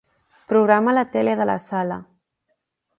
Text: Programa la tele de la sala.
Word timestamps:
Programa 0.51 0.95
la 0.99 1.05
tele 1.17 1.37
de 1.43 1.49
la 1.53 1.59
sala. 1.69 2.03